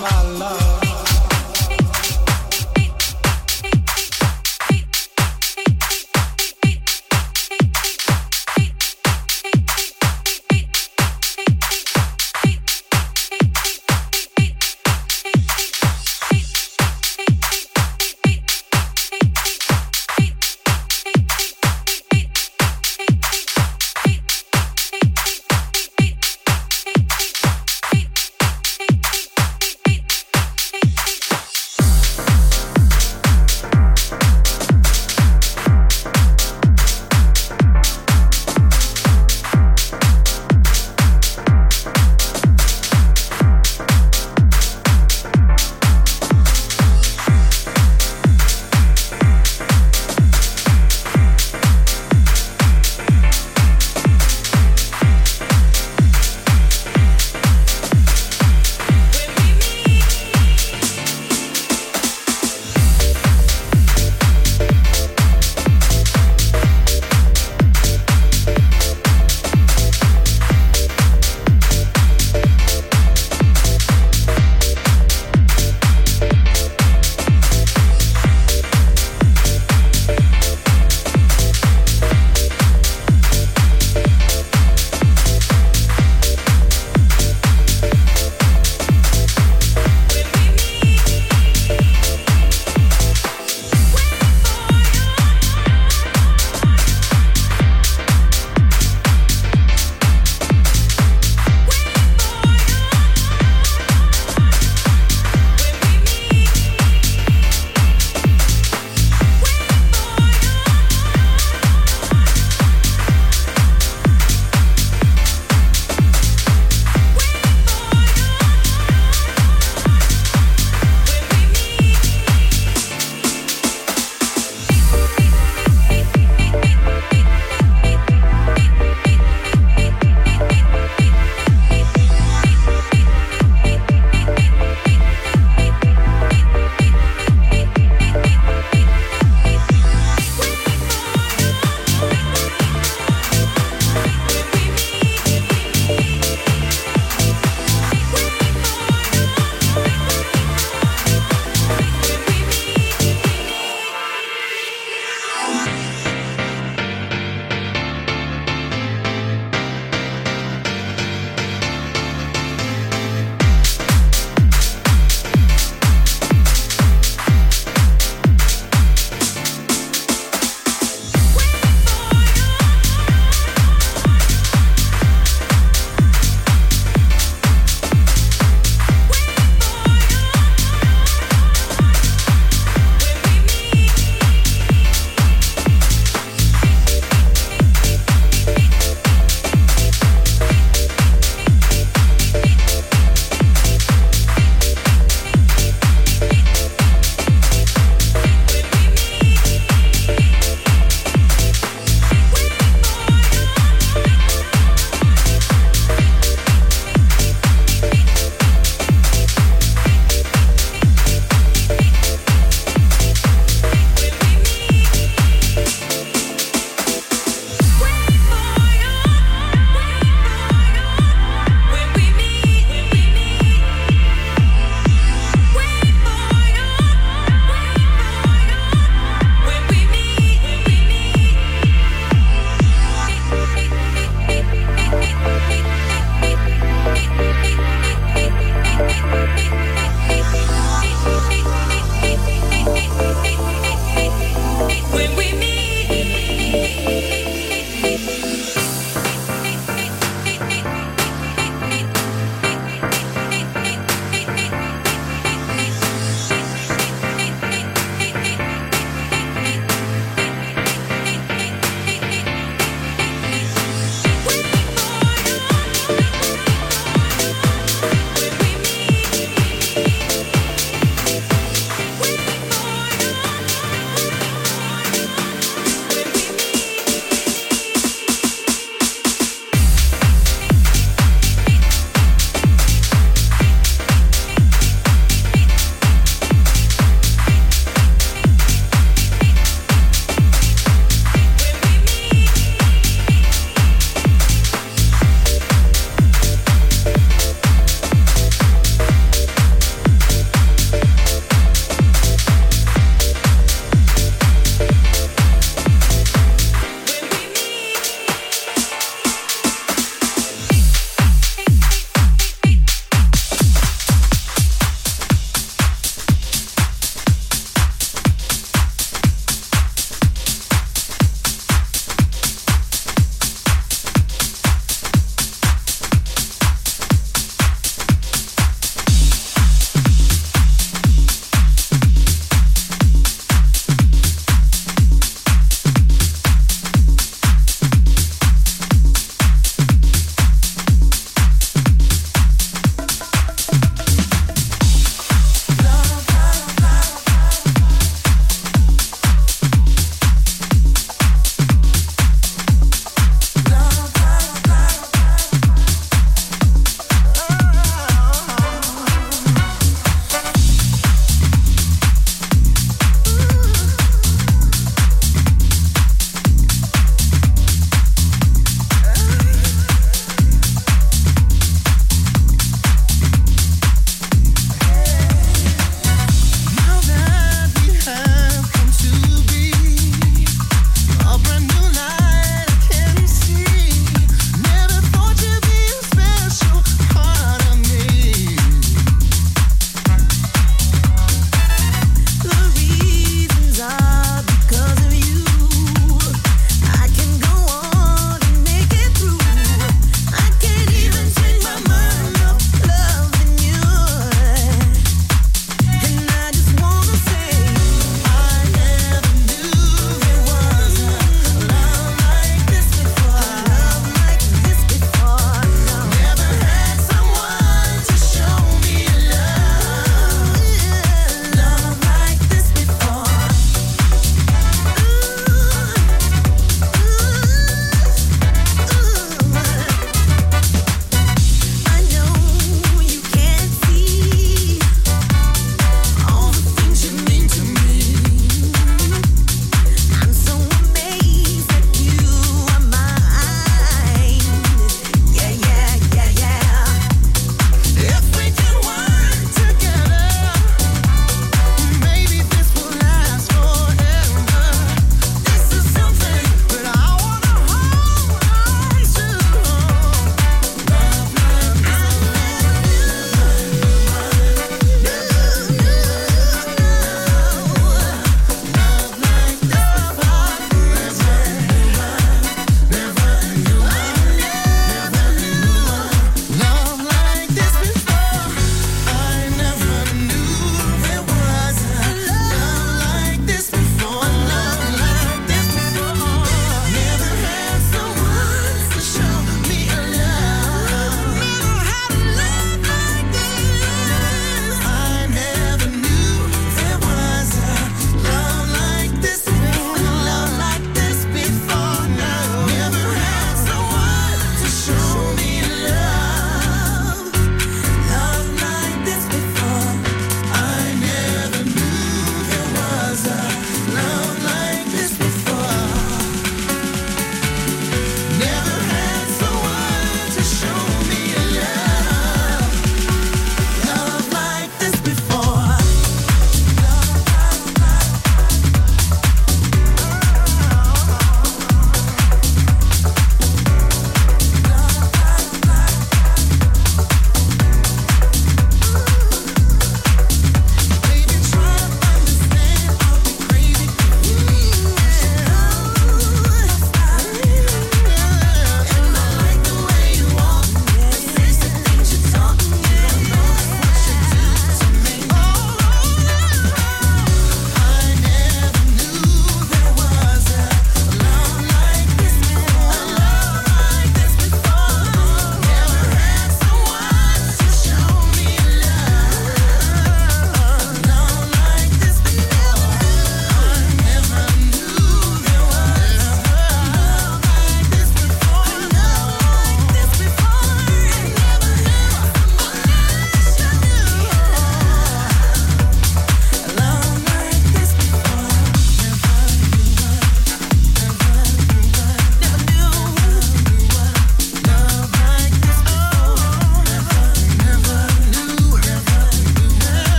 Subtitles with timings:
[0.00, 0.69] Spiagge